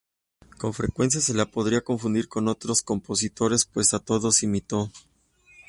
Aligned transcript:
Con 0.57 0.73
frecuencia 0.73 1.21
se 1.21 1.31
le 1.35 1.45
podría 1.45 1.81
confundir 1.81 2.27
con 2.27 2.47
otros 2.47 2.81
compositores, 2.81 3.65
pues 3.65 3.93
a 3.93 3.99
todos 3.99 4.41
imitó. 4.41 4.89